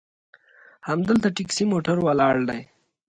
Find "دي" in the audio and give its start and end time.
2.49-2.61